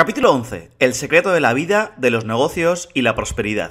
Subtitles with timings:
[0.00, 0.70] Capítulo 11.
[0.78, 3.70] El secreto de la vida, de los negocios y la prosperidad.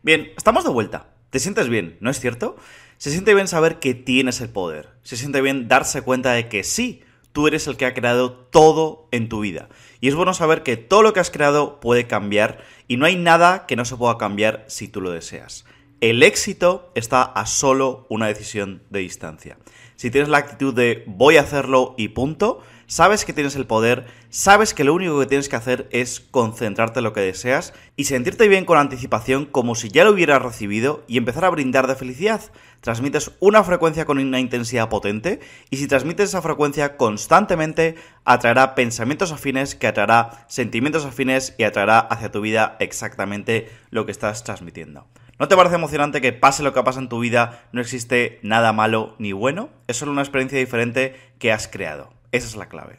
[0.00, 1.08] Bien, estamos de vuelta.
[1.28, 2.56] ¿Te sientes bien, no es cierto?
[2.96, 4.88] Se siente bien saber que tienes el poder.
[5.02, 7.02] Se siente bien darse cuenta de que sí,
[7.32, 9.68] tú eres el que ha creado todo en tu vida.
[10.00, 13.16] Y es bueno saber que todo lo que has creado puede cambiar y no hay
[13.16, 15.66] nada que no se pueda cambiar si tú lo deseas.
[16.00, 19.58] El éxito está a solo una decisión de distancia.
[19.96, 24.06] Si tienes la actitud de voy a hacerlo y punto, sabes que tienes el poder,
[24.30, 28.04] sabes que lo único que tienes que hacer es concentrarte en lo que deseas y
[28.04, 31.96] sentirte bien con anticipación como si ya lo hubieras recibido y empezar a brindar de
[31.96, 32.40] felicidad.
[32.80, 39.32] Transmites una frecuencia con una intensidad potente y si transmites esa frecuencia constantemente atraerá pensamientos
[39.32, 45.06] afines que atraerá sentimientos afines y atraerá hacia tu vida exactamente lo que estás transmitiendo.
[45.38, 48.72] ¿No te parece emocionante que pase lo que pasa en tu vida, no existe nada
[48.72, 49.68] malo ni bueno?
[49.86, 52.15] Es solo una experiencia diferente que has creado.
[52.36, 52.98] Esa es la clave.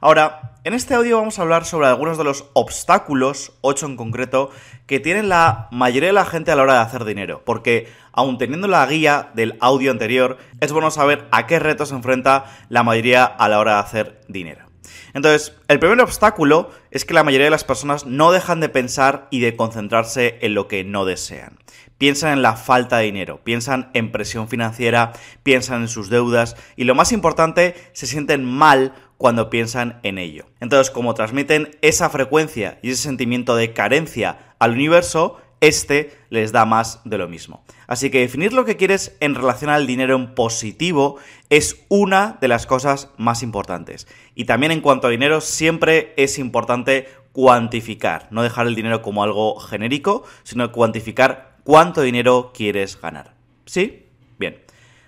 [0.00, 4.50] Ahora, en este audio vamos a hablar sobre algunos de los obstáculos, 8 en concreto,
[4.86, 7.42] que tienen la mayoría de la gente a la hora de hacer dinero.
[7.44, 11.96] Porque, aun teniendo la guía del audio anterior, es bueno saber a qué retos se
[11.96, 14.66] enfrenta la mayoría a la hora de hacer dinero.
[15.14, 19.26] Entonces, el primer obstáculo es que la mayoría de las personas no dejan de pensar
[19.30, 21.58] y de concentrarse en lo que no desean
[21.98, 26.84] piensan en la falta de dinero, piensan en presión financiera, piensan en sus deudas y
[26.84, 30.46] lo más importante, se sienten mal cuando piensan en ello.
[30.60, 36.66] Entonces, como transmiten esa frecuencia y ese sentimiento de carencia al universo, este les da
[36.66, 37.64] más de lo mismo.
[37.86, 41.16] Así que definir lo que quieres en relación al dinero en positivo
[41.48, 44.06] es una de las cosas más importantes.
[44.34, 49.22] Y también en cuanto a dinero, siempre es importante cuantificar, no dejar el dinero como
[49.22, 53.34] algo genérico, sino cuantificar cuánto dinero quieres ganar.
[53.66, 54.06] ¿Sí?
[54.38, 54.62] Bien.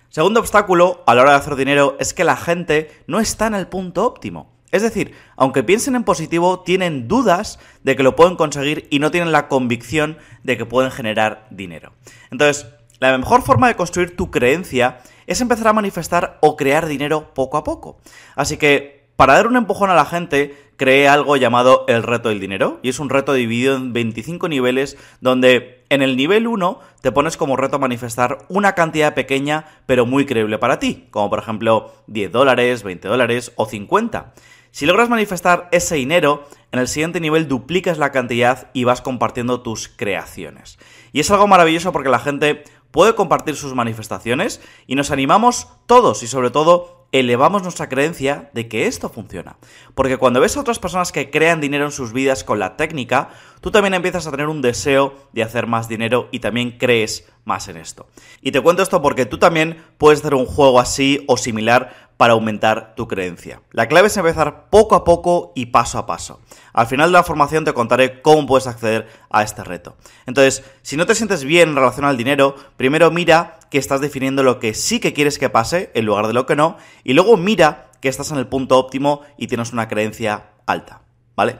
[0.09, 3.55] Segundo obstáculo a la hora de hacer dinero es que la gente no está en
[3.55, 4.51] el punto óptimo.
[4.71, 9.09] Es decir, aunque piensen en positivo, tienen dudas de que lo pueden conseguir y no
[9.09, 11.93] tienen la convicción de que pueden generar dinero.
[12.29, 12.67] Entonces,
[12.99, 17.57] la mejor forma de construir tu creencia es empezar a manifestar o crear dinero poco
[17.57, 18.01] a poco.
[18.35, 22.41] Así que, para dar un empujón a la gente, creé algo llamado el reto del
[22.41, 22.79] dinero.
[22.83, 27.37] Y es un reto dividido en 25 niveles donde en el nivel 1 te pones
[27.37, 32.31] como reto manifestar una cantidad pequeña pero muy creíble para ti, como por ejemplo 10
[32.31, 34.33] dólares, 20 dólares o 50.
[34.71, 39.61] Si logras manifestar ese dinero, en el siguiente nivel duplicas la cantidad y vas compartiendo
[39.61, 40.77] tus creaciones.
[41.11, 46.21] Y es algo maravilloso porque la gente puede compartir sus manifestaciones y nos animamos todos
[46.21, 49.57] y sobre todo elevamos nuestra creencia de que esto funciona.
[49.95, 53.29] Porque cuando ves a otras personas que crean dinero en sus vidas con la técnica,
[53.61, 57.67] tú también empiezas a tener un deseo de hacer más dinero y también crees más
[57.67, 58.07] en esto.
[58.41, 62.33] Y te cuento esto porque tú también puedes hacer un juego así o similar para
[62.33, 63.61] aumentar tu creencia.
[63.71, 66.41] La clave es empezar poco a poco y paso a paso.
[66.73, 69.95] Al final de la formación te contaré cómo puedes acceder a este reto.
[70.25, 74.43] Entonces, si no te sientes bien en relación al dinero, primero mira que estás definiendo
[74.43, 76.75] lo que sí que quieres que pase en lugar de lo que no,
[77.05, 81.03] y luego mira que estás en el punto óptimo y tienes una creencia alta,
[81.37, 81.55] ¿vale?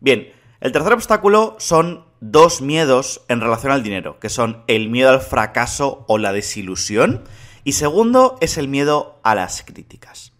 [0.00, 5.10] Bien, el tercer obstáculo son dos miedos en relación al dinero, que son el miedo
[5.10, 7.22] al fracaso o la desilusión,
[7.64, 10.34] y segundo es el miedo a las críticas.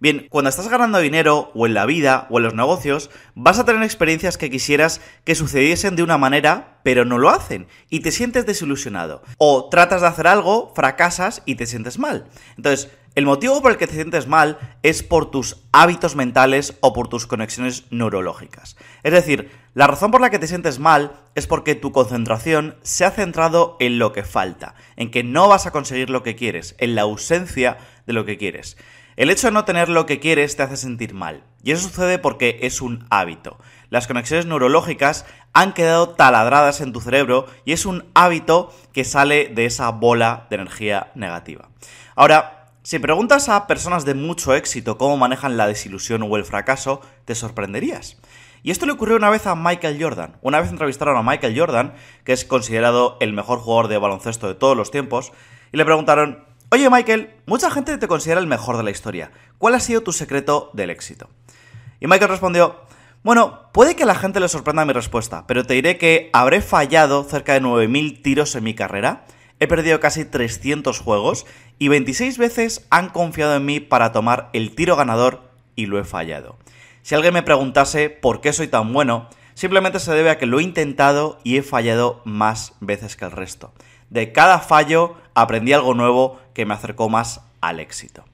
[0.00, 3.64] Bien, cuando estás ganando dinero, o en la vida, o en los negocios, vas a
[3.64, 8.10] tener experiencias que quisieras que sucediesen de una manera, pero no lo hacen, y te
[8.10, 9.22] sientes desilusionado.
[9.38, 12.26] O tratas de hacer algo, fracasas y te sientes mal.
[12.56, 16.92] Entonces, el motivo por el que te sientes mal es por tus hábitos mentales o
[16.92, 18.76] por tus conexiones neurológicas.
[19.04, 23.04] Es decir, la razón por la que te sientes mal es porque tu concentración se
[23.04, 26.76] ha centrado en lo que falta, en que no vas a conseguir lo que quieres,
[26.78, 28.76] en la ausencia de lo que quieres.
[29.16, 32.20] El hecho de no tener lo que quieres te hace sentir mal, y eso sucede
[32.20, 33.58] porque es un hábito.
[33.90, 39.48] Las conexiones neurológicas han quedado taladradas en tu cerebro y es un hábito que sale
[39.48, 41.68] de esa bola de energía negativa.
[42.14, 47.00] Ahora, si preguntas a personas de mucho éxito cómo manejan la desilusión o el fracaso,
[47.24, 48.18] te sorprenderías.
[48.64, 50.36] Y esto le ocurrió una vez a Michael Jordan.
[50.42, 51.94] Una vez entrevistaron a Michael Jordan,
[52.24, 55.32] que es considerado el mejor jugador de baloncesto de todos los tiempos,
[55.70, 59.30] y le preguntaron, oye Michael, mucha gente te considera el mejor de la historia.
[59.58, 61.28] ¿Cuál ha sido tu secreto del éxito?
[62.00, 62.80] Y Michael respondió,
[63.22, 66.60] bueno, puede que a la gente le sorprenda mi respuesta, pero te diré que habré
[66.60, 69.24] fallado cerca de 9.000 tiros en mi carrera
[69.60, 71.46] he perdido casi 300 juegos
[71.78, 75.42] y 26 veces han confiado en mí para tomar el tiro ganador
[75.76, 76.56] y lo he fallado.
[77.04, 80.58] Si alguien me preguntase por qué soy tan bueno, simplemente se debe a que lo
[80.58, 83.74] he intentado y he fallado más veces que el resto.
[84.08, 88.24] De cada fallo aprendí algo nuevo que me acercó más al éxito.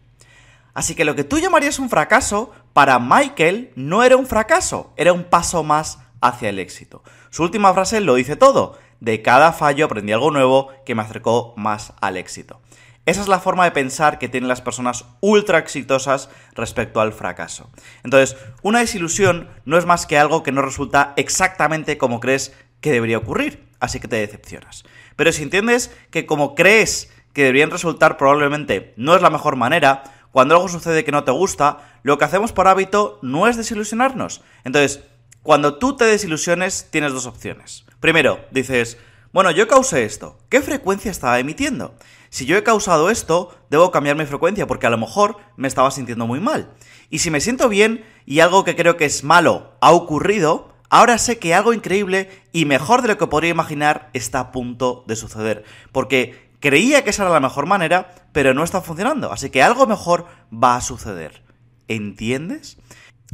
[0.72, 5.12] Así que lo que tú llamarías un fracaso para Michael no era un fracaso, era
[5.12, 7.02] un paso más hacia el éxito.
[7.30, 8.78] Su última frase lo dice todo.
[9.00, 12.60] De cada fallo aprendí algo nuevo que me acercó más al éxito.
[13.06, 17.70] Esa es la forma de pensar que tienen las personas ultra exitosas respecto al fracaso.
[18.04, 22.92] Entonces, una desilusión no es más que algo que no resulta exactamente como crees que
[22.92, 24.84] debería ocurrir, así que te decepcionas.
[25.16, 30.02] Pero si entiendes que como crees que deberían resultar probablemente no es la mejor manera,
[30.30, 34.42] cuando algo sucede que no te gusta, lo que hacemos por hábito no es desilusionarnos.
[34.64, 35.00] Entonces,
[35.42, 37.84] cuando tú te desilusiones, tienes dos opciones.
[37.98, 38.98] Primero, dices,
[39.32, 40.38] bueno, yo causé esto.
[40.48, 41.94] ¿Qué frecuencia estaba emitiendo?
[42.30, 45.90] Si yo he causado esto, debo cambiar mi frecuencia porque a lo mejor me estaba
[45.90, 46.70] sintiendo muy mal.
[47.10, 51.18] Y si me siento bien y algo que creo que es malo ha ocurrido, ahora
[51.18, 55.16] sé que algo increíble y mejor de lo que podría imaginar está a punto de
[55.16, 55.64] suceder.
[55.90, 59.32] Porque creía que esa era la mejor manera, pero no está funcionando.
[59.32, 61.42] Así que algo mejor va a suceder.
[61.88, 62.78] ¿Entiendes?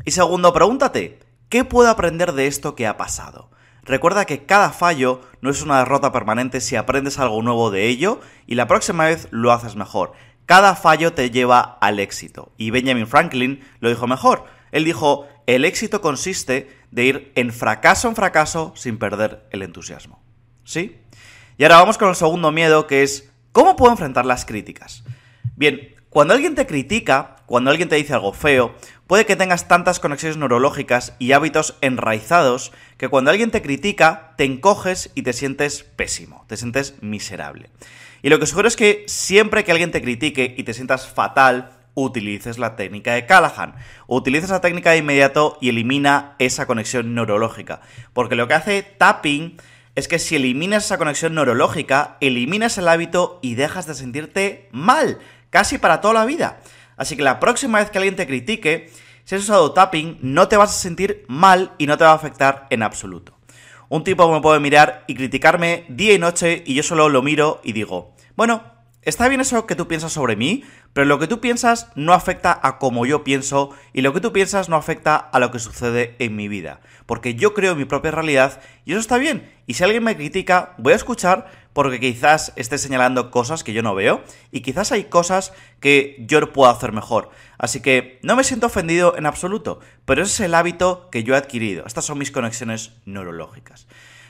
[0.06, 1.18] Y segundo, pregúntate,
[1.50, 3.50] ¿qué puedo aprender de esto que ha pasado?
[3.86, 8.20] Recuerda que cada fallo no es una derrota permanente si aprendes algo nuevo de ello
[8.46, 10.12] y la próxima vez lo haces mejor.
[10.44, 12.52] Cada fallo te lleva al éxito.
[12.56, 14.44] Y Benjamin Franklin lo dijo mejor.
[14.72, 20.20] Él dijo, el éxito consiste de ir en fracaso en fracaso sin perder el entusiasmo.
[20.64, 20.98] ¿Sí?
[21.56, 25.04] Y ahora vamos con el segundo miedo que es, ¿cómo puedo enfrentar las críticas?
[25.54, 28.74] Bien, cuando alguien te critica, cuando alguien te dice algo feo,
[29.06, 34.44] puede que tengas tantas conexiones neurológicas y hábitos enraizados que cuando alguien te critica, te
[34.44, 37.70] encoges y te sientes pésimo, te sientes miserable.
[38.22, 41.70] Y lo que sugiero es que siempre que alguien te critique y te sientas fatal,
[41.94, 43.74] utilices la técnica de Callahan.
[44.06, 47.80] Utilices la técnica de inmediato y elimina esa conexión neurológica.
[48.12, 49.56] Porque lo que hace tapping
[49.94, 55.18] es que si eliminas esa conexión neurológica, eliminas el hábito y dejas de sentirte mal,
[55.50, 56.60] casi para toda la vida.
[56.96, 58.90] Así que la próxima vez que alguien te critique,
[59.24, 62.14] si has usado tapping, no te vas a sentir mal y no te va a
[62.14, 63.36] afectar en absoluto.
[63.88, 67.60] Un tipo me puede mirar y criticarme día y noche y yo solo lo miro
[67.62, 68.64] y digo, bueno,
[69.02, 72.58] está bien eso que tú piensas sobre mí, pero lo que tú piensas no afecta
[72.62, 76.16] a cómo yo pienso y lo que tú piensas no afecta a lo que sucede
[76.18, 76.80] en mi vida.
[77.06, 79.52] Porque yo creo mi propia realidad y eso está bien.
[79.66, 83.82] Y si alguien me critica, voy a escuchar porque quizás esté señalando cosas que yo
[83.82, 87.28] no veo y quizás hay cosas que yo puedo hacer mejor.
[87.58, 91.34] Así que no me siento ofendido en absoluto, pero ese es el hábito que yo
[91.34, 91.84] he adquirido.
[91.86, 93.88] Estas son mis conexiones neurológicas.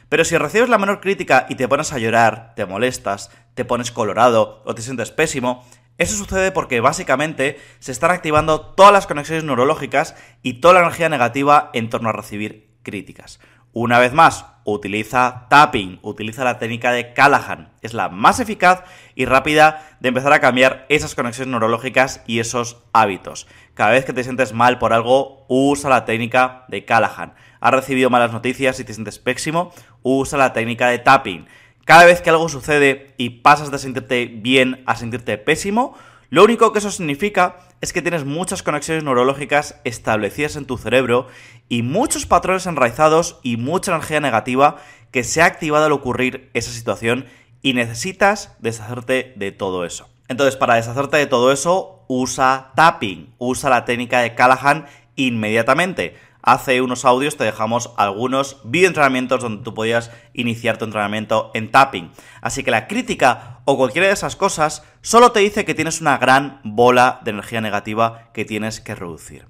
[0.09, 3.93] Pero si recibes la menor crítica y te pones a llorar, te molestas, te pones
[3.93, 5.65] colorado o te sientes pésimo,
[5.99, 11.09] eso sucede porque básicamente se están activando todas las conexiones neurológicas y toda la energía
[11.09, 13.39] negativa en torno a recibir críticas.
[13.73, 17.71] Una vez más, utiliza tapping, utiliza la técnica de Callahan.
[17.83, 18.83] Es la más eficaz
[19.15, 23.47] y rápida de empezar a cambiar esas conexiones neurológicas y esos hábitos.
[23.75, 27.35] Cada vez que te sientes mal por algo, usa la técnica de Callahan.
[27.61, 29.73] Has recibido malas noticias y te sientes pésimo,
[30.03, 31.47] usa la técnica de tapping.
[31.85, 35.97] Cada vez que algo sucede y pasas de sentirte bien a sentirte pésimo,
[36.29, 41.29] lo único que eso significa es que tienes muchas conexiones neurológicas establecidas en tu cerebro
[41.69, 44.77] y muchos patrones enraizados y mucha energía negativa
[45.13, 47.27] que se ha activado al ocurrir esa situación
[47.63, 50.09] y necesitas deshacerte de todo eso.
[50.29, 56.17] Entonces, para deshacerte de todo eso, usa tapping, usa la técnica de Callahan inmediatamente
[56.47, 62.11] hace unos audios te dejamos algunos videoentrenamientos donde tú podías iniciar tu entrenamiento en tapping.
[62.41, 66.17] Así que la crítica o cualquiera de esas cosas solo te dice que tienes una
[66.19, 69.47] gran bola de energía negativa que tienes que reducir.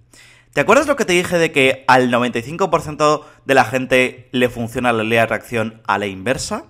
[0.55, 4.91] ¿Te acuerdas lo que te dije de que al 95% de la gente le funciona
[4.91, 6.65] la ley de atracción a la inversa?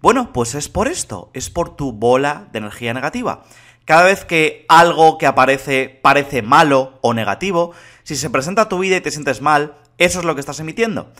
[0.00, 3.42] Bueno, pues es por esto, es por tu bola de energía negativa.
[3.84, 7.72] Cada vez que algo que aparece parece malo o negativo,
[8.04, 10.60] si se presenta a tu vida y te sientes mal, eso es lo que estás
[10.60, 11.12] emitiendo.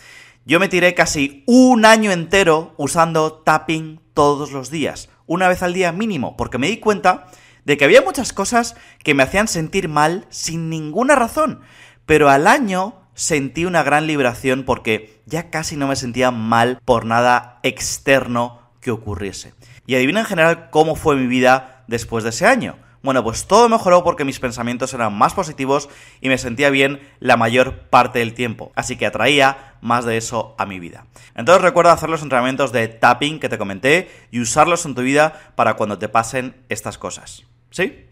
[0.44, 5.72] Yo me tiré casi un año entero usando tapping todos los días, una vez al
[5.72, 7.28] día mínimo, porque me di cuenta
[7.64, 11.60] de que había muchas cosas que me hacían sentir mal sin ninguna razón,
[12.06, 17.04] pero al año sentí una gran liberación porque ya casi no me sentía mal por
[17.04, 19.54] nada externo que ocurriese.
[19.86, 22.76] Y adivina en general cómo fue mi vida después de ese año.
[23.02, 25.88] Bueno, pues todo mejoró porque mis pensamientos eran más positivos
[26.20, 28.70] y me sentía bien la mayor parte del tiempo.
[28.76, 31.06] Así que atraía más de eso a mi vida.
[31.34, 35.52] Entonces recuerda hacer los entrenamientos de tapping que te comenté y usarlos en tu vida
[35.56, 37.44] para cuando te pasen estas cosas.
[37.70, 38.06] ¿Sí?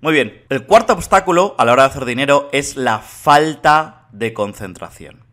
[0.00, 0.44] Muy bien.
[0.48, 5.24] El cuarto obstáculo a la hora de hacer dinero es la falta de concentración.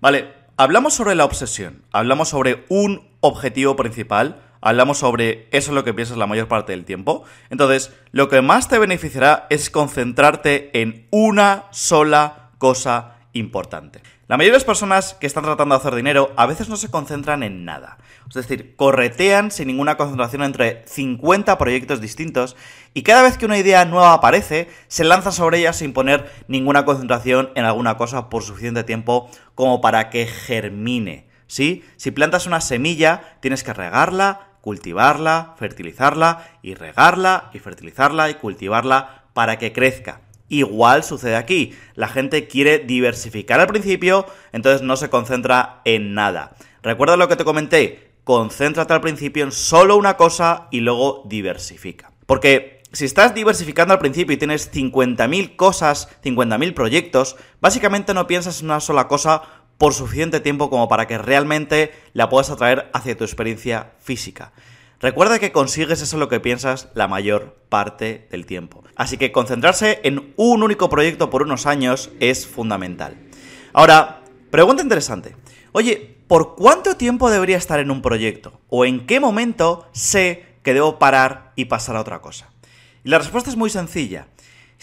[0.00, 5.84] Vale, hablamos sobre la obsesión, hablamos sobre un objetivo principal, hablamos sobre eso es lo
[5.84, 7.24] que piensas la mayor parte del tiempo.
[7.50, 14.00] Entonces, lo que más te beneficiará es concentrarte en una sola cosa importante.
[14.26, 16.90] La mayoría de las personas que están tratando de hacer dinero a veces no se
[16.90, 17.98] concentran en nada.
[18.26, 22.56] Es decir, corretean sin ninguna concentración entre 50 proyectos distintos
[22.94, 26.86] y cada vez que una idea nueva aparece, se lanza sobre ella sin poner ninguna
[26.86, 31.28] concentración en alguna cosa por suficiente tiempo como para que germine.
[31.46, 31.84] ¿Sí?
[31.96, 39.26] Si plantas una semilla, tienes que regarla, cultivarla, fertilizarla y regarla y fertilizarla y cultivarla
[39.34, 40.22] para que crezca.
[40.48, 41.74] Igual sucede aquí.
[41.94, 46.56] La gente quiere diversificar al principio, entonces no se concentra en nada.
[46.82, 52.12] Recuerda lo que te comenté, concéntrate al principio en solo una cosa y luego diversifica.
[52.24, 58.60] Porque si estás diversificando al principio y tienes 50.000 cosas, 50.000 proyectos, básicamente no piensas
[58.60, 59.42] en una sola cosa
[59.78, 64.52] por suficiente tiempo como para que realmente la puedas atraer hacia tu experiencia física.
[65.00, 68.84] Recuerda que consigues eso lo que piensas la mayor parte del tiempo.
[68.96, 73.16] Así que concentrarse en un único proyecto por unos años es fundamental.
[73.72, 75.36] Ahora, pregunta interesante.
[75.72, 78.60] Oye, ¿por cuánto tiempo debería estar en un proyecto?
[78.68, 82.50] ¿O en qué momento sé que debo parar y pasar a otra cosa?
[83.02, 84.28] Y la respuesta es muy sencilla.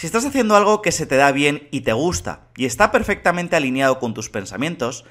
[0.02, 3.56] Si estás haciendo algo que se te da bien y te gusta y está perfectamente
[3.56, 5.06] alineado con tus pensamientos,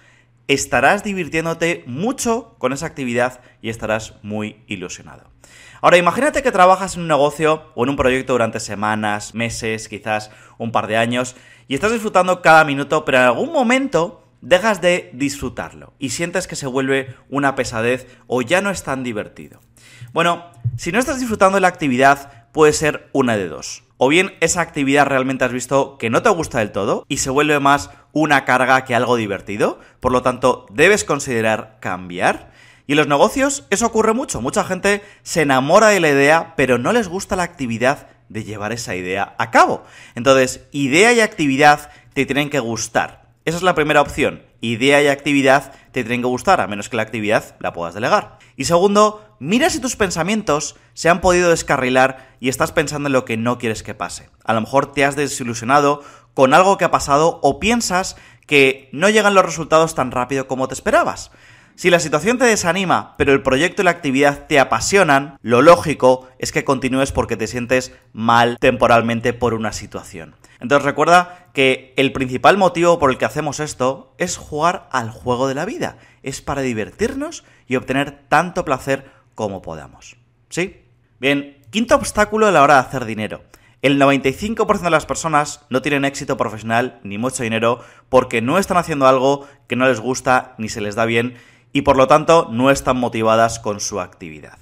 [0.48, 5.30] estarás divirtiéndote mucho con esa actividad y estarás muy ilusionado.
[5.80, 10.32] Ahora, imagínate que trabajas en un negocio o en un proyecto durante semanas, meses, quizás
[10.58, 11.36] un par de años,
[11.68, 16.56] y estás disfrutando cada minuto, pero en algún momento dejas de disfrutarlo y sientes que
[16.56, 19.60] se vuelve una pesadez o ya no es tan divertido.
[20.12, 23.84] Bueno, si no estás disfrutando de la actividad, puede ser una de dos.
[24.02, 27.28] O bien esa actividad realmente has visto que no te gusta del todo y se
[27.28, 32.50] vuelve más una carga que algo divertido, por lo tanto debes considerar cambiar.
[32.86, 36.78] Y en los negocios eso ocurre mucho, mucha gente se enamora de la idea pero
[36.78, 39.84] no les gusta la actividad de llevar esa idea a cabo.
[40.14, 43.28] Entonces, idea y actividad te tienen que gustar.
[43.44, 44.40] Esa es la primera opción.
[44.62, 48.38] Idea y actividad te tienen que gustar, a menos que la actividad la puedas delegar.
[48.60, 53.24] Y segundo, mira si tus pensamientos se han podido descarrilar y estás pensando en lo
[53.24, 54.28] que no quieres que pase.
[54.44, 56.02] A lo mejor te has desilusionado
[56.34, 60.68] con algo que ha pasado o piensas que no llegan los resultados tan rápido como
[60.68, 61.30] te esperabas.
[61.74, 66.28] Si la situación te desanima, pero el proyecto y la actividad te apasionan, lo lógico
[66.38, 70.34] es que continúes porque te sientes mal temporalmente por una situación.
[70.60, 75.48] Entonces recuerda que el principal motivo por el que hacemos esto es jugar al juego
[75.48, 75.96] de la vida.
[76.22, 80.16] Es para divertirnos y obtener tanto placer como podamos.
[80.48, 80.82] ¿Sí?
[81.20, 83.44] Bien, quinto obstáculo a la hora de hacer dinero.
[83.80, 88.76] El 95% de las personas no tienen éxito profesional ni mucho dinero porque no están
[88.76, 91.36] haciendo algo que no les gusta ni se les da bien
[91.72, 94.58] y por lo tanto no están motivadas con su actividad.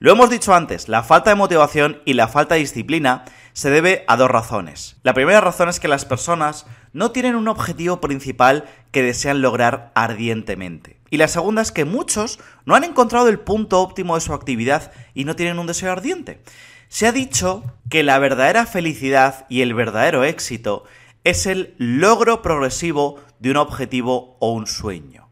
[0.00, 4.04] Lo hemos dicho antes, la falta de motivación y la falta de disciplina se debe
[4.08, 4.96] a dos razones.
[5.04, 9.92] La primera razón es que las personas no tienen un objetivo principal que desean lograr
[9.94, 10.99] ardientemente.
[11.10, 14.92] Y la segunda es que muchos no han encontrado el punto óptimo de su actividad
[15.12, 16.40] y no tienen un deseo ardiente.
[16.88, 20.84] Se ha dicho que la verdadera felicidad y el verdadero éxito
[21.24, 25.28] es el logro progresivo de un objetivo o un sueño.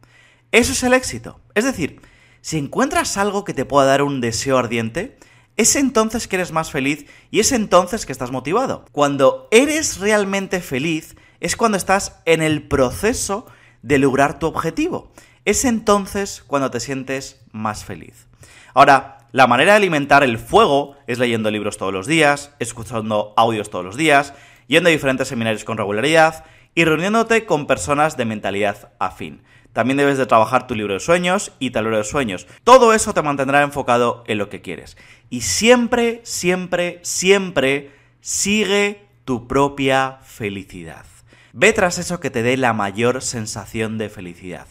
[0.53, 1.41] Eso es el éxito.
[1.55, 2.01] Es decir,
[2.41, 5.19] si encuentras algo que te pueda dar un deseo ardiente,
[5.57, 8.85] es entonces que eres más feliz y es entonces que estás motivado.
[8.93, 13.47] Cuando eres realmente feliz es cuando estás en el proceso
[13.83, 15.13] de lograr tu objetivo.
[15.49, 18.27] Es entonces cuando te sientes más feliz.
[18.75, 23.71] Ahora, la manera de alimentar el fuego es leyendo libros todos los días, escuchando audios
[23.71, 24.35] todos los días,
[24.67, 29.41] yendo a diferentes seminarios con regularidad y reuniéndote con personas de mentalidad afín.
[29.73, 32.47] También debes de trabajar tu libro de sueños y tablero de sueños.
[32.63, 34.99] Todo eso te mantendrá enfocado en lo que quieres.
[35.31, 41.07] Y siempre, siempre, siempre sigue tu propia felicidad.
[41.55, 44.67] Ve tras eso que te dé la mayor sensación de felicidad.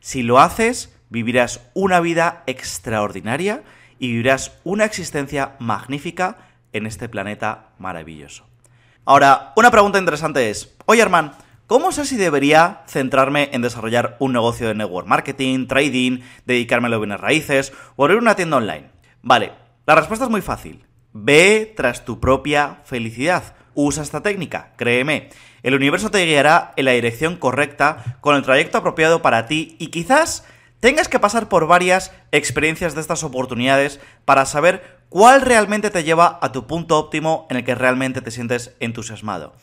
[0.00, 3.62] Si lo haces, vivirás una vida extraordinaria
[3.98, 6.38] y vivirás una existencia magnífica
[6.72, 8.46] en este planeta maravilloso.
[9.04, 11.32] Ahora, una pregunta interesante es, oye Armand,
[11.70, 16.90] ¿Cómo sé si debería centrarme en desarrollar un negocio de network marketing, trading, dedicarme a
[16.90, 18.90] los bienes raíces o abrir una tienda online?
[19.22, 19.52] Vale,
[19.86, 20.84] la respuesta es muy fácil.
[21.12, 23.54] Ve tras tu propia felicidad.
[23.74, 25.28] Usa esta técnica, créeme.
[25.62, 29.88] El universo te guiará en la dirección correcta, con el trayecto apropiado para ti y
[29.88, 30.44] quizás
[30.80, 36.38] tengas que pasar por varias experiencias de estas oportunidades para saber cuál realmente te lleva
[36.40, 39.54] a tu punto óptimo en el que realmente te sientes entusiasmado.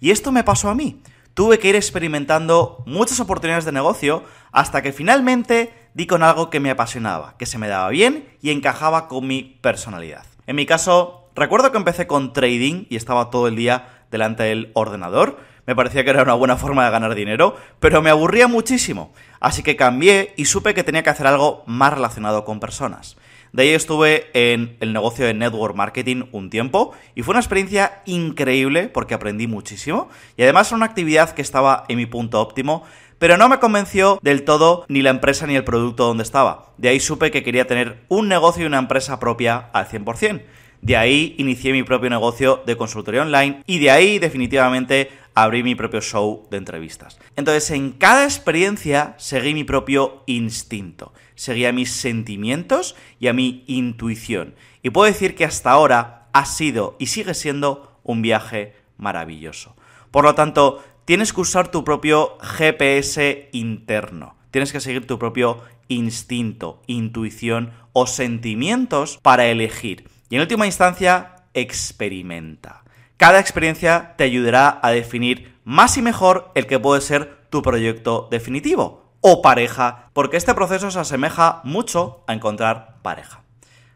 [0.00, 1.00] Y esto me pasó a mí
[1.34, 6.60] tuve que ir experimentando muchas oportunidades de negocio hasta que finalmente di con algo que
[6.60, 10.24] me apasionaba, que se me daba bien y encajaba con mi personalidad.
[10.46, 14.70] En mi caso, recuerdo que empecé con trading y estaba todo el día delante del
[14.74, 15.40] ordenador.
[15.66, 19.12] me parecía que era una buena forma de ganar dinero, pero me aburría muchísimo.
[19.40, 23.16] Así que cambié y supe que tenía que hacer algo más relacionado con personas.
[23.52, 28.00] De ahí estuve en el negocio de network marketing un tiempo y fue una experiencia
[28.06, 32.84] increíble porque aprendí muchísimo y además era una actividad que estaba en mi punto óptimo,
[33.18, 36.72] pero no me convenció del todo ni la empresa ni el producto donde estaba.
[36.78, 40.42] De ahí supe que quería tener un negocio y una empresa propia al 100%.
[40.82, 45.76] De ahí inicié mi propio negocio de consultoría online y de ahí definitivamente abrí mi
[45.76, 47.20] propio show de entrevistas.
[47.36, 53.62] Entonces en cada experiencia seguí mi propio instinto, seguí a mis sentimientos y a mi
[53.68, 54.56] intuición.
[54.82, 59.76] Y puedo decir que hasta ahora ha sido y sigue siendo un viaje maravilloso.
[60.10, 64.34] Por lo tanto, tienes que usar tu propio GPS interno.
[64.50, 70.11] Tienes que seguir tu propio instinto, intuición o sentimientos para elegir.
[70.32, 72.84] Y en última instancia, experimenta.
[73.18, 78.28] Cada experiencia te ayudará a definir más y mejor el que puede ser tu proyecto
[78.30, 83.42] definitivo o pareja, porque este proceso se asemeja mucho a encontrar pareja.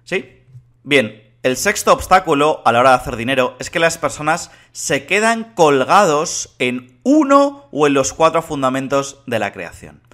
[0.05, 0.43] ¿Sí?
[0.83, 5.07] Bien, el sexto obstáculo a la hora de hacer dinero es que las personas se
[5.07, 10.06] quedan colgados en uno o en los cuatro fundamentos de la creación.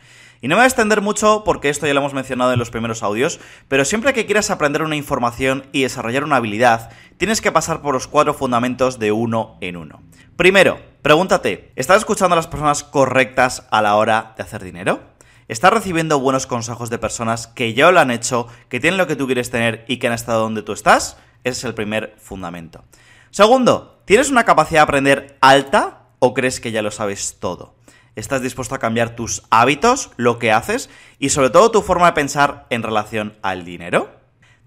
[0.43, 2.71] Y no me voy a extender mucho porque esto ya lo hemos mencionado en los
[2.71, 7.53] primeros audios, pero siempre que quieras aprender una información y desarrollar una habilidad, tienes que
[7.53, 10.03] pasar por los cuatro fundamentos de uno en uno.
[10.37, 14.99] Primero, pregúntate, ¿estás escuchando a las personas correctas a la hora de hacer dinero?
[15.47, 19.15] ¿Estás recibiendo buenos consejos de personas que ya lo han hecho, que tienen lo que
[19.15, 21.19] tú quieres tener y que han estado donde tú estás?
[21.45, 22.83] Ese es el primer fundamento.
[23.31, 27.77] Segundo, ¿tienes una capacidad de aprender alta o crees que ya lo sabes todo?
[28.16, 32.12] Estás dispuesto a cambiar tus hábitos, lo que haces y sobre todo tu forma de
[32.12, 34.11] pensar en relación al dinero.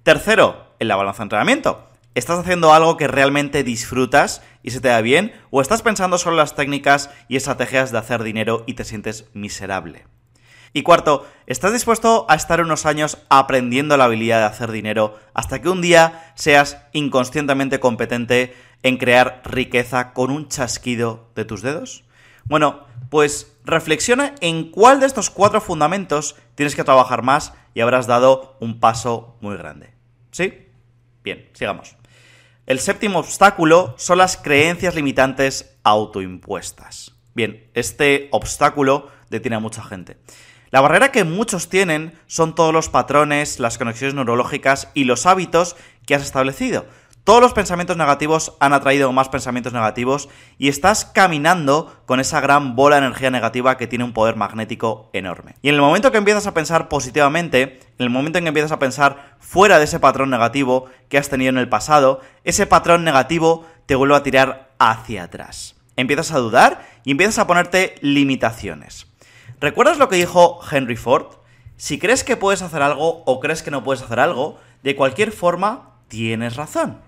[0.03, 1.89] Tercero, en la balanza de entrenamiento.
[2.15, 5.33] ¿Estás haciendo algo que realmente disfrutas y se te da bien?
[5.49, 9.25] ¿O estás pensando solo en las técnicas y estrategias de hacer dinero y te sientes
[9.33, 10.05] miserable?
[10.71, 15.61] Y cuarto, ¿estás dispuesto a estar unos años aprendiendo la habilidad de hacer dinero hasta
[15.61, 22.04] que un día seas inconscientemente competente en crear riqueza con un chasquido de tus dedos?
[22.46, 28.08] Bueno, pues reflexiona en cuál de estos cuatro fundamentos tienes que trabajar más y habrás
[28.08, 29.94] dado un paso muy grande.
[30.31, 30.68] ¿Sí?
[31.24, 31.96] Bien, sigamos.
[32.66, 37.16] El séptimo obstáculo son las creencias limitantes autoimpuestas.
[37.34, 40.18] Bien, este obstáculo detiene a mucha gente.
[40.72, 45.75] La barrera que muchos tienen son todos los patrones, las conexiones neurológicas y los hábitos
[46.05, 46.86] que has establecido.
[47.25, 52.75] Todos los pensamientos negativos han atraído más pensamientos negativos y estás caminando con esa gran
[52.75, 55.55] bola de energía negativa que tiene un poder magnético enorme.
[55.64, 58.74] Y en el momento que empiezas a pensar positivamente, en el momento en que empiezas
[58.74, 63.03] a pensar fuera de ese patrón negativo que has tenido en el pasado, ese patrón
[63.03, 65.75] negativo te vuelve a tirar hacia atrás.
[65.96, 69.07] Empiezas a dudar y empiezas a ponerte limitaciones.
[69.59, 71.38] ¿Recuerdas lo que dijo Henry Ford?
[71.75, 75.31] Si crees que puedes hacer algo o crees que no puedes hacer algo, de cualquier
[75.31, 77.00] forma tienes razón.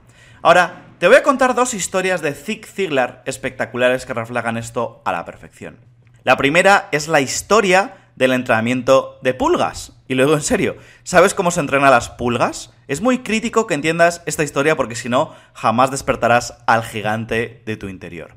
[0.41, 5.11] Ahora, te voy a contar dos historias de Zig Ziglar espectaculares que reflejan esto a
[5.11, 5.79] la perfección.
[6.23, 9.93] La primera es la historia del entrenamiento de pulgas.
[10.07, 12.73] Y luego, en serio, ¿sabes cómo se entrena las pulgas?
[12.87, 17.77] Es muy crítico que entiendas esta historia porque si no, jamás despertarás al gigante de
[17.77, 18.35] tu interior.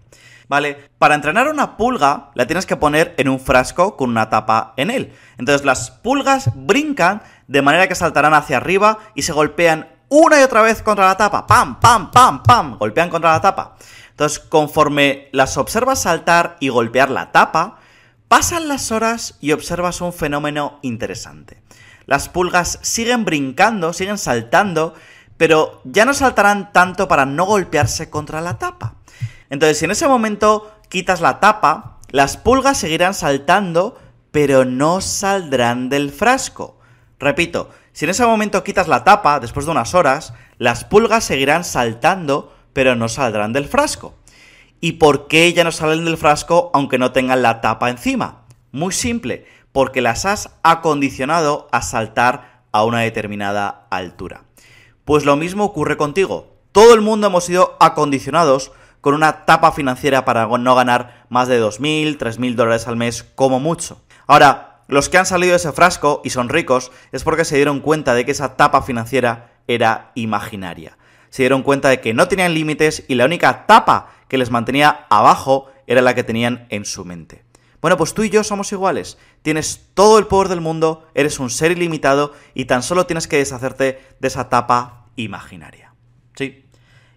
[0.49, 0.91] ¿Vale?
[0.99, 4.91] Para entrenar una pulga, la tienes que poner en un frasco con una tapa en
[4.91, 5.13] él.
[5.39, 10.42] Entonces las pulgas brincan de manera que saltarán hacia arriba y se golpean una y
[10.42, 11.46] otra vez contra la tapa.
[11.46, 12.77] ¡Pam, pam, pam, pam!
[12.79, 13.77] Golpean contra la tapa.
[14.11, 17.79] Entonces, conforme las observas saltar y golpear la tapa,
[18.29, 21.62] pasan las horas y observas un fenómeno interesante.
[22.07, 24.94] Las pulgas siguen brincando, siguen saltando,
[25.37, 28.96] pero ya no saltarán tanto para no golpearse contra la tapa.
[29.49, 33.99] Entonces, si en ese momento quitas la tapa, las pulgas seguirán saltando,
[34.33, 36.79] pero no saldrán del frasco.
[37.18, 41.64] Repito, si en ese momento quitas la tapa, después de unas horas, las pulgas seguirán
[41.64, 44.14] saltando, pero no saldrán del frasco.
[44.81, 48.46] ¿Y por qué ya no salen del frasco aunque no tengan la tapa encima?
[48.72, 54.44] Muy simple, porque las has acondicionado a saltar a una determinada altura.
[55.05, 56.57] Pues lo mismo ocurre contigo.
[56.72, 61.61] Todo el mundo hemos sido acondicionados con una tapa financiera para no ganar más de
[61.61, 64.00] 2.000, 3.000 dólares al mes como mucho.
[64.26, 67.81] Ahora, los que han salido de ese frasco y son ricos es porque se dieron
[67.81, 70.98] cuenta de que esa tapa financiera era imaginaria.
[71.31, 75.07] Se dieron cuenta de que no tenían límites y la única tapa que les mantenía
[75.09, 77.44] abajo era la que tenían en su mente.
[77.81, 79.16] Bueno, pues tú y yo somos iguales.
[79.42, 83.38] Tienes todo el poder del mundo, eres un ser ilimitado y tan solo tienes que
[83.38, 85.94] deshacerte de esa tapa imaginaria.
[86.35, 86.66] ¿Sí?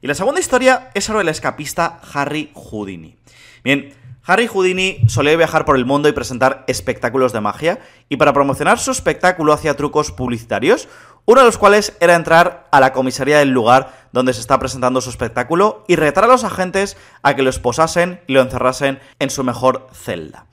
[0.01, 3.17] Y la segunda historia es sobre el escapista Harry Houdini.
[3.63, 3.93] Bien,
[4.25, 8.79] Harry Houdini solía viajar por el mundo y presentar espectáculos de magia, y para promocionar
[8.79, 10.87] su espectáculo hacía trucos publicitarios,
[11.25, 15.01] uno de los cuales era entrar a la comisaría del lugar donde se está presentando
[15.01, 19.29] su espectáculo y retar a los agentes a que lo esposasen y lo encerrasen en
[19.29, 20.45] su mejor celda.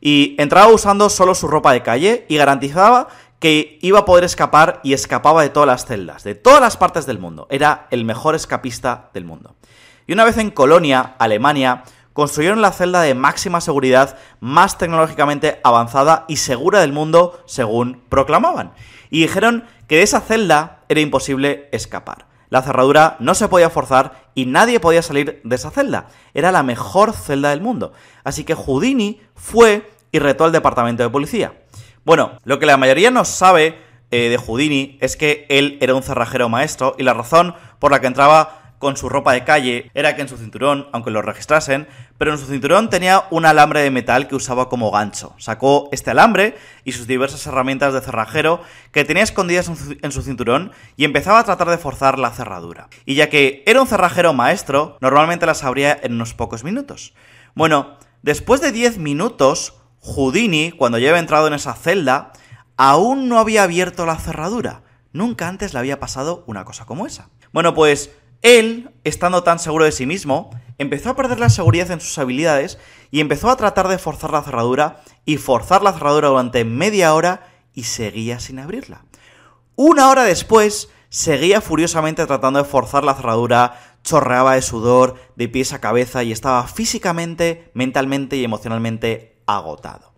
[0.00, 3.08] Y entraba usando solo su ropa de calle y garantizaba
[3.40, 7.06] que iba a poder escapar y escapaba de todas las celdas, de todas las partes
[7.06, 7.46] del mundo.
[7.50, 9.54] Era el mejor escapista del mundo.
[10.06, 11.84] Y una vez en Colonia, Alemania,
[12.18, 18.72] construyeron la celda de máxima seguridad más tecnológicamente avanzada y segura del mundo, según proclamaban.
[19.08, 22.26] Y dijeron que de esa celda era imposible escapar.
[22.48, 26.08] La cerradura no se podía forzar y nadie podía salir de esa celda.
[26.34, 27.92] Era la mejor celda del mundo.
[28.24, 31.52] Así que Houdini fue y retó al departamento de policía.
[32.04, 33.78] Bueno, lo que la mayoría no sabe
[34.10, 38.00] eh, de Houdini es que él era un cerrajero maestro y la razón por la
[38.00, 41.88] que entraba con su ropa de calle era que en su cinturón, aunque lo registrasen,
[42.16, 45.34] pero en su cinturón tenía un alambre de metal que usaba como gancho.
[45.38, 48.60] Sacó este alambre y sus diversas herramientas de cerrajero
[48.92, 49.70] que tenía escondidas
[50.02, 52.88] en su cinturón y empezaba a tratar de forzar la cerradura.
[53.04, 57.14] Y ya que era un cerrajero maestro, normalmente las abría en unos pocos minutos.
[57.54, 62.32] Bueno, después de 10 minutos, Houdini, cuando ya había entrado en esa celda,
[62.76, 64.82] aún no había abierto la cerradura.
[65.12, 67.30] Nunca antes le había pasado una cosa como esa.
[67.52, 68.10] Bueno, pues
[68.42, 72.78] él, estando tan seguro de sí mismo, empezó a perder la seguridad en sus habilidades
[73.10, 77.48] y empezó a tratar de forzar la cerradura y forzar la cerradura durante media hora
[77.74, 79.04] y seguía sin abrirla.
[79.76, 85.72] Una hora después, seguía furiosamente tratando de forzar la cerradura, chorreaba de sudor, de pies
[85.72, 90.12] a cabeza y estaba físicamente, mentalmente y emocionalmente agotado.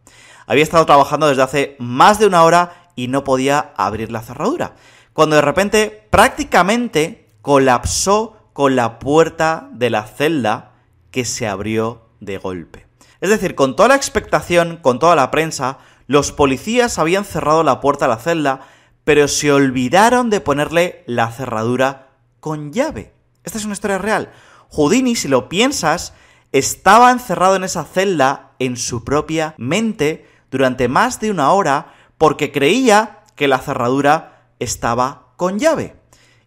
[0.47, 4.75] Había estado trabajando desde hace más de una hora y no podía abrir la cerradura.
[5.13, 10.73] Cuando de repente, prácticamente colapsó con la puerta de la celda
[11.11, 12.87] que se abrió de golpe.
[13.21, 17.81] Es decir, con toda la expectación, con toda la prensa, los policías habían cerrado la
[17.81, 18.61] puerta de la celda,
[19.05, 22.09] pero se olvidaron de ponerle la cerradura
[22.41, 23.13] con llave.
[23.45, 24.33] Esta es una historia real.
[24.71, 26.15] Houdini, si lo piensas,
[26.53, 32.53] estaba encerrado en esa celda en su propia mente durante más de una hora porque
[32.53, 36.00] creía que la cerradura estaba con llave.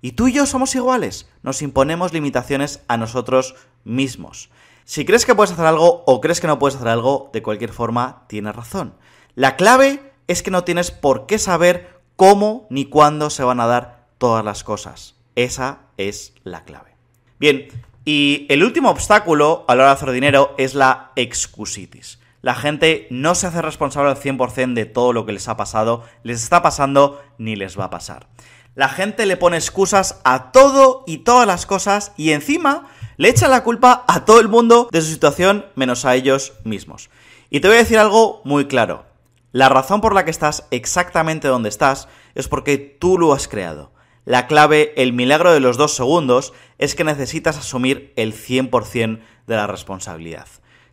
[0.03, 4.49] Y tú y yo somos iguales, nos imponemos limitaciones a nosotros mismos.
[4.83, 7.71] Si crees que puedes hacer algo o crees que no puedes hacer algo, de cualquier
[7.71, 8.95] forma, tienes razón.
[9.33, 13.65] La clave es que no tienes por qué saber cómo ni cuándo se van a
[13.65, 15.15] dar todas las cosas.
[15.37, 16.97] Esa es la clave.
[17.39, 17.69] Bien,
[18.03, 22.19] y el último obstáculo a la hora de hacer dinero es la excusitis.
[22.41, 26.03] La gente no se hace responsable al 100% de todo lo que les ha pasado,
[26.23, 28.27] les está pasando ni les va a pasar.
[28.75, 33.47] La gente le pone excusas a todo y todas las cosas y encima le echa
[33.47, 37.11] la culpa a todo el mundo de su situación menos a ellos mismos.
[37.51, 39.05] Y te voy a decir algo muy claro.
[39.51, 43.91] La razón por la que estás exactamente donde estás es porque tú lo has creado.
[44.25, 49.55] La clave, el milagro de los dos segundos, es que necesitas asumir el 100% de
[49.55, 50.47] la responsabilidad.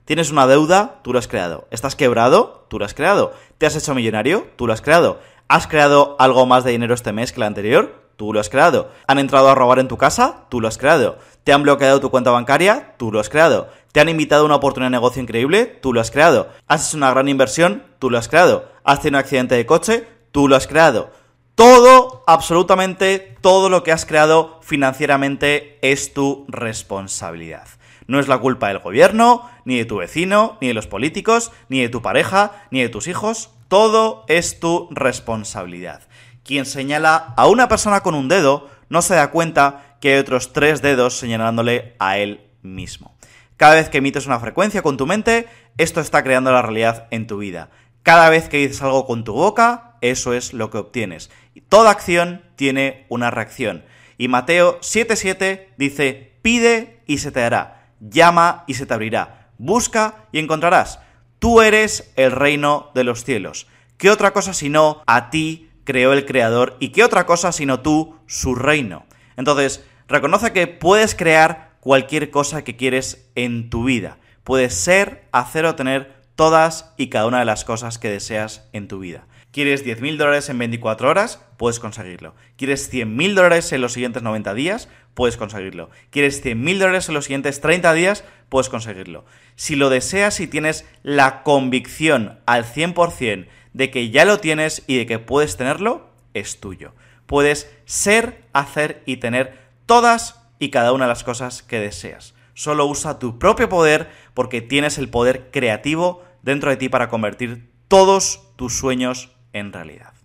[0.05, 1.69] Tienes una deuda, tú lo has creado.
[1.71, 2.67] ¿Estás quebrado?
[2.69, 3.33] Tú lo has creado.
[3.57, 4.49] ¿Te has hecho millonario?
[4.57, 5.21] Tú lo has creado.
[5.51, 8.05] ¿Has creado algo más de dinero este mes que el anterior?
[8.15, 8.93] Tú lo has creado.
[9.09, 10.47] ¿Han entrado a robar en tu casa?
[10.49, 11.19] Tú lo has creado.
[11.43, 12.95] ¿Te han bloqueado tu cuenta bancaria?
[12.99, 13.69] Tú lo has creado.
[13.91, 15.67] ¿Te han invitado a una oportunidad de negocio increíble?
[15.67, 16.51] Tú lo has creado.
[16.69, 17.83] ¿Has hecho una gran inversión?
[17.99, 18.71] Tú lo has creado.
[18.85, 20.07] ¿Has tenido un accidente de coche?
[20.31, 21.11] Tú lo has creado.
[21.57, 27.67] Todo, absolutamente todo lo que has creado financieramente es tu responsabilidad.
[28.07, 31.81] No es la culpa del gobierno, ni de tu vecino, ni de los políticos, ni
[31.81, 33.51] de tu pareja, ni de tus hijos.
[33.71, 36.03] Todo es tu responsabilidad.
[36.43, 40.53] Quien señala a una persona con un dedo no se da cuenta que hay otros
[40.53, 43.15] tres dedos señalándole a él mismo.
[43.57, 45.47] Cada vez que emites una frecuencia con tu mente,
[45.79, 47.71] esto está creando la realidad en tu vida.
[48.03, 51.31] Cada vez que dices algo con tu boca, eso es lo que obtienes.
[51.69, 53.85] Toda acción tiene una reacción.
[54.19, 60.25] Y Mateo 7:7 dice, pide y se te dará, llama y se te abrirá, busca
[60.33, 60.99] y encontrarás.
[61.41, 63.67] Tú eres el reino de los cielos.
[63.97, 68.15] ¿Qué otra cosa sino a ti creó el Creador y qué otra cosa sino tú
[68.27, 69.07] su reino?
[69.39, 74.19] Entonces, reconoce que puedes crear cualquier cosa que quieres en tu vida.
[74.45, 78.87] Puedes ser, hacer o tener todas y cada una de las cosas que deseas en
[78.87, 79.27] tu vida.
[79.51, 81.43] ¿Quieres 10.000 dólares en 24 horas?
[81.57, 82.35] Puedes conseguirlo.
[82.57, 84.91] ¿Quieres 100.000 dólares en los siguientes 90 días?
[85.15, 85.91] Puedes conseguirlo.
[86.11, 88.25] ¿Quieres 100.000 dólares en los siguientes 30 días?
[88.49, 89.25] Puedes conseguirlo.
[89.57, 94.97] Si lo deseas y tienes la convicción al 100% de que ya lo tienes y
[94.99, 96.95] de que puedes tenerlo, es tuyo.
[97.27, 102.35] Puedes ser, hacer y tener todas y cada una de las cosas que deseas.
[102.55, 107.71] Solo usa tu propio poder porque tienes el poder creativo dentro de ti para convertir
[107.89, 110.20] todos tus sueños en realidad.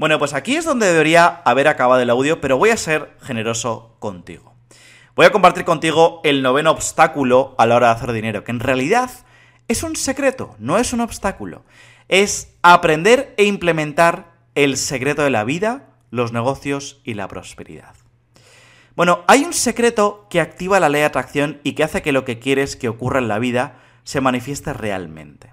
[0.00, 3.96] Bueno, pues aquí es donde debería haber acabado el audio, pero voy a ser generoso
[3.98, 4.54] contigo.
[5.14, 8.60] Voy a compartir contigo el noveno obstáculo a la hora de hacer dinero, que en
[8.60, 9.10] realidad
[9.68, 11.66] es un secreto, no es un obstáculo.
[12.08, 17.94] Es aprender e implementar el secreto de la vida, los negocios y la prosperidad.
[18.96, 22.24] Bueno, hay un secreto que activa la ley de atracción y que hace que lo
[22.24, 25.52] que quieres que ocurra en la vida se manifieste realmente.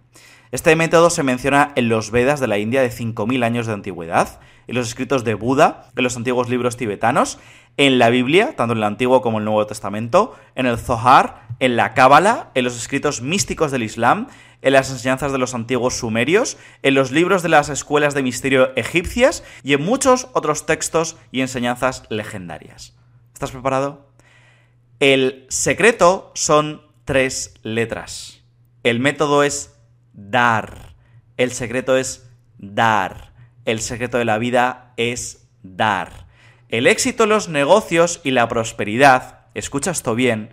[0.52, 4.40] Este método se menciona en los Vedas de la India de 5.000 años de antigüedad,
[4.68, 7.38] en los escritos de Buda, en los antiguos libros tibetanos,
[7.76, 11.48] en la Biblia, tanto en el Antiguo como en el Nuevo Testamento, en el Zohar,
[11.60, 14.28] en la Cábala, en los escritos místicos del Islam,
[14.62, 18.76] en las enseñanzas de los antiguos sumerios, en los libros de las escuelas de misterio
[18.76, 22.96] egipcias y en muchos otros textos y enseñanzas legendarias.
[23.34, 24.08] ¿Estás preparado?
[25.00, 28.42] El secreto son tres letras.
[28.84, 29.77] El método es
[30.18, 30.96] dar.
[31.38, 33.32] El secreto es dar.
[33.64, 36.28] El secreto de la vida es dar.
[36.68, 40.50] El éxito los negocios y la prosperidad, escucha esto bien,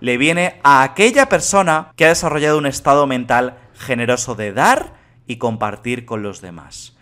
[0.00, 4.94] le viene a aquella persona que ha desarrollado un estado mental generoso de dar
[5.26, 6.96] y compartir con los demás.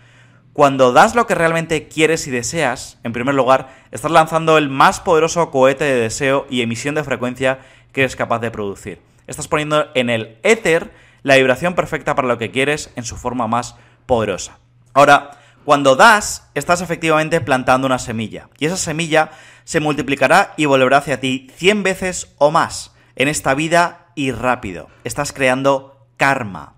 [0.52, 5.00] Cuando das lo que realmente quieres y deseas, en primer lugar, estás lanzando el más
[5.00, 7.58] poderoso cohete de deseo y emisión de frecuencia
[7.92, 9.00] que eres capaz de producir.
[9.26, 10.90] Estás poniendo en el éter
[11.22, 13.76] la vibración perfecta para lo que quieres en su forma más
[14.06, 14.58] poderosa.
[14.94, 15.30] Ahora,
[15.64, 19.30] cuando das, estás efectivamente plantando una semilla, y esa semilla
[19.64, 24.88] se multiplicará y volverá hacia ti 100 veces o más en esta vida y rápido.
[25.02, 26.74] Estás creando karma.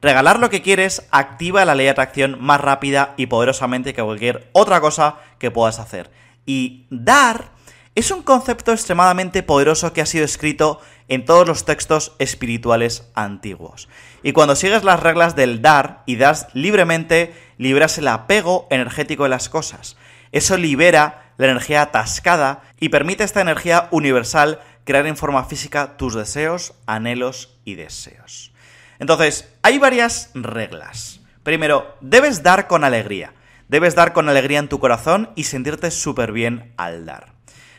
[0.00, 4.48] Regalar lo que quieres activa la ley de atracción más rápida y poderosamente que cualquier
[4.52, 6.10] otra cosa que puedas hacer.
[6.46, 7.50] Y dar
[7.98, 13.88] es un concepto extremadamente poderoso que ha sido escrito en todos los textos espirituales antiguos.
[14.22, 19.30] Y cuando sigues las reglas del dar y das libremente, libras el apego energético de
[19.30, 19.96] las cosas.
[20.30, 25.96] Eso libera la energía atascada y permite a esta energía universal crear en forma física
[25.96, 28.52] tus deseos, anhelos y deseos.
[29.00, 31.20] Entonces, hay varias reglas.
[31.42, 33.34] Primero, debes dar con alegría.
[33.66, 37.37] Debes dar con alegría en tu corazón y sentirte súper bien al dar.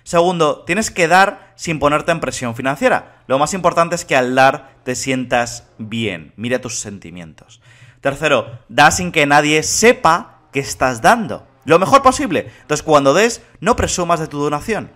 [0.09, 3.21] Segundo, tienes que dar sin ponerte en presión financiera.
[3.27, 7.61] Lo más importante es que al dar te sientas bien, mira tus sentimientos.
[8.01, 11.47] Tercero, da sin que nadie sepa que estás dando.
[11.63, 12.51] Lo mejor posible.
[12.61, 14.89] Entonces, cuando des, no presumas de tu donación.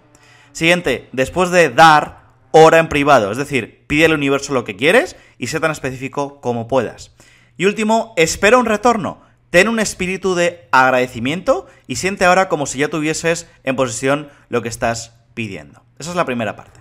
[0.52, 3.32] Siguiente, después de dar, ora en privado.
[3.32, 7.12] Es decir, pide al universo lo que quieres y sé tan específico como puedas.
[7.56, 9.22] Y último, espera un retorno.
[9.54, 14.64] Ten un espíritu de agradecimiento y siente ahora como si ya tuvieses en posesión lo
[14.64, 15.84] que estás pidiendo.
[16.00, 16.80] Esa es la primera parte.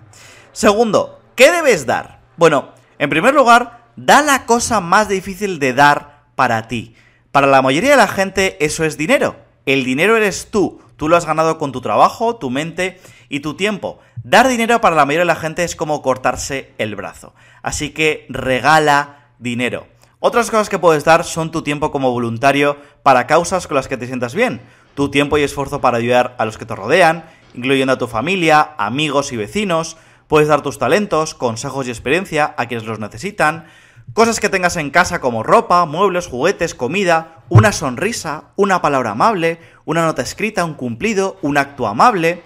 [0.53, 2.21] Segundo, ¿qué debes dar?
[2.39, 6.95] Bueno, en primer lugar, da la cosa más difícil de dar para ti.
[7.31, 9.37] Para la mayoría de la gente eso es dinero.
[9.67, 10.81] El dinero eres tú.
[10.97, 13.99] Tú lo has ganado con tu trabajo, tu mente y tu tiempo.
[14.25, 17.35] Dar dinero para la mayoría de la gente es como cortarse el brazo.
[17.61, 19.92] Así que regala dinero.
[20.25, 23.97] Otras cosas que puedes dar son tu tiempo como voluntario para causas con las que
[23.97, 24.61] te sientas bien,
[24.95, 28.71] tu tiempo y esfuerzo para ayudar a los que te rodean, incluyendo a tu familia,
[28.79, 29.97] amigos y vecinos,
[30.29, 33.67] puedes dar tus talentos, consejos y experiencia a quienes los necesitan,
[34.13, 39.59] cosas que tengas en casa como ropa, muebles, juguetes, comida, una sonrisa, una palabra amable,
[39.87, 42.45] una nota escrita, un cumplido, un acto amable.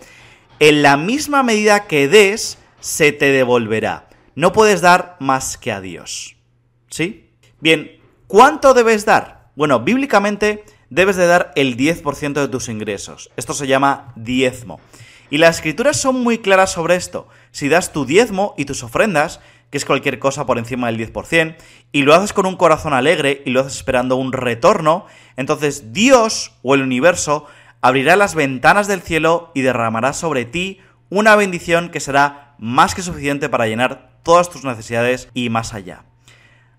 [0.61, 4.09] En la misma medida que des, se te devolverá.
[4.35, 6.39] No puedes dar más que a Dios.
[6.89, 7.26] ¿Sí?
[7.67, 9.51] Bien, ¿cuánto debes dar?
[9.57, 13.33] Bueno, bíblicamente debes de dar el 10% de tus ingresos.
[13.37, 14.79] Esto se llama diezmo.
[15.31, 17.27] Y las escrituras son muy claras sobre esto.
[17.51, 21.57] Si das tu diezmo y tus ofrendas, que es cualquier cosa por encima del 10%,
[21.91, 26.53] y lo haces con un corazón alegre y lo haces esperando un retorno, entonces Dios
[26.63, 27.47] o el universo
[27.81, 30.79] abrirá las ventanas del cielo y derramará sobre ti
[31.11, 36.05] una bendición que será más que suficiente para llenar todas tus necesidades y más allá.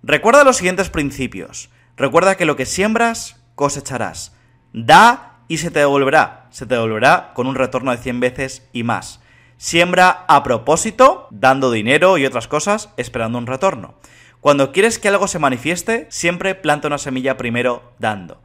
[0.03, 1.69] Recuerda los siguientes principios.
[1.95, 4.35] Recuerda que lo que siembras, cosecharás.
[4.73, 6.47] Da y se te devolverá.
[6.51, 9.21] Se te devolverá con un retorno de 100 veces y más.
[9.57, 13.95] Siembra a propósito, dando dinero y otras cosas, esperando un retorno.
[14.39, 18.41] Cuando quieres que algo se manifieste, siempre planta una semilla primero dando.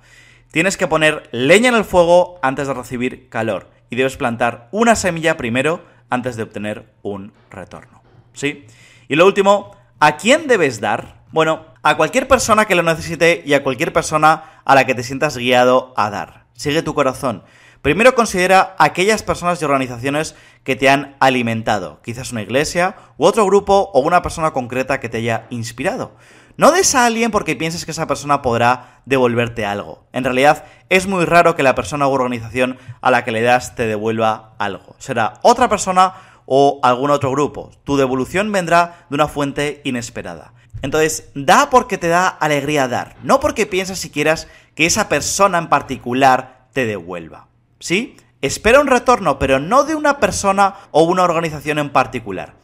[0.50, 3.70] Tienes que poner leña en el fuego antes de recibir calor.
[3.90, 8.02] Y debes plantar una semilla primero antes de obtener un retorno.
[8.32, 8.66] ¿Sí?
[9.08, 11.22] Y lo último, ¿a quién debes dar?
[11.30, 15.04] Bueno, a cualquier persona que lo necesite y a cualquier persona a la que te
[15.04, 16.46] sientas guiado a dar.
[16.54, 17.44] Sigue tu corazón.
[17.82, 20.34] Primero considera aquellas personas y organizaciones
[20.64, 25.08] que te han alimentado, quizás una iglesia, u otro grupo o una persona concreta que
[25.08, 26.16] te haya inspirado.
[26.56, 30.08] No des a alguien porque pienses que esa persona podrá devolverte algo.
[30.12, 33.76] En realidad, es muy raro que la persona u organización a la que le das
[33.76, 34.96] te devuelva algo.
[34.98, 36.14] Será otra persona
[36.46, 37.70] o algún otro grupo.
[37.84, 40.52] Tu devolución vendrá de una fuente inesperada.
[40.82, 45.58] Entonces, da porque te da alegría dar, no porque piensas si quieras que esa persona
[45.58, 47.48] en particular te devuelva.
[47.78, 48.16] ¿Sí?
[48.40, 52.54] Espera un retorno, pero no de una persona o una organización en particular.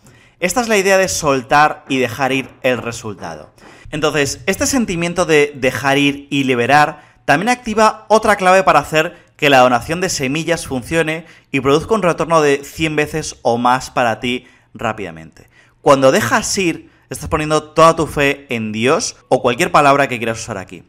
[0.40, 3.50] Esta es la idea de soltar y dejar ir el resultado.
[3.90, 9.50] Entonces, este sentimiento de dejar ir y liberar también activa otra clave para hacer que
[9.50, 14.18] la donación de semillas funcione y produzca un retorno de 100 veces o más para
[14.18, 15.48] ti rápidamente.
[15.80, 20.40] Cuando dejas ir, estás poniendo toda tu fe en Dios o cualquier palabra que quieras
[20.40, 20.82] usar aquí.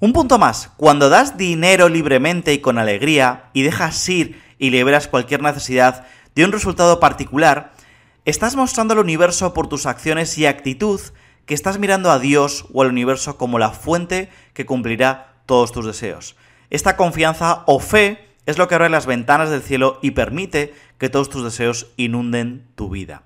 [0.00, 5.06] Un punto más, cuando das dinero libremente y con alegría y dejas ir y liberas
[5.06, 7.72] cualquier necesidad de un resultado particular,
[8.24, 11.00] estás mostrando al universo por tus acciones y actitud
[11.46, 15.86] que estás mirando a Dios o al universo como la fuente que cumplirá todos tus
[15.86, 16.34] deseos.
[16.76, 21.08] Esta confianza o fe es lo que abre las ventanas del cielo y permite que
[21.08, 23.22] todos tus deseos inunden tu vida.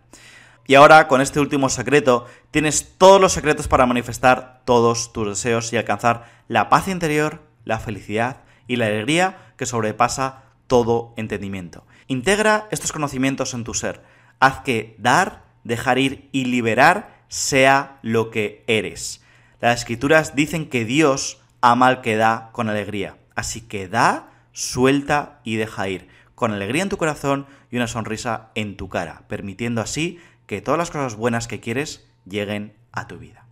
[0.69, 5.73] Y ahora, con este último secreto, tienes todos los secretos para manifestar todos tus deseos
[5.73, 11.85] y alcanzar la paz interior, la felicidad y la alegría que sobrepasa todo entendimiento.
[12.07, 14.01] Integra estos conocimientos en tu ser.
[14.39, 19.23] Haz que dar, dejar ir y liberar sea lo que eres.
[19.61, 23.17] Las escrituras dicen que Dios ama al que da con alegría.
[23.41, 28.51] Así que da, suelta y deja ir, con alegría en tu corazón y una sonrisa
[28.55, 33.17] en tu cara, permitiendo así que todas las cosas buenas que quieres lleguen a tu
[33.17, 33.47] vida.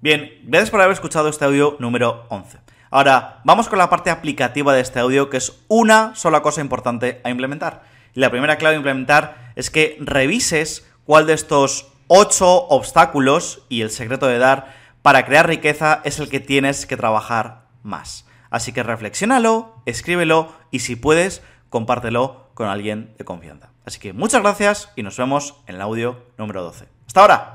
[0.00, 2.56] Bien, gracias por haber escuchado este audio número 11.
[2.90, 7.20] Ahora, vamos con la parte aplicativa de este audio, que es una sola cosa importante
[7.22, 7.82] a implementar.
[8.14, 13.90] La primera clave a implementar es que revises cuál de estos 8 obstáculos y el
[13.90, 18.24] secreto de dar para crear riqueza es el que tienes que trabajar más.
[18.50, 23.70] Así que reflexiónalo, escríbelo y si puedes, compártelo con alguien de confianza.
[23.84, 26.88] Así que muchas gracias y nos vemos en el audio número 12.
[27.06, 27.54] ¡Hasta ahora!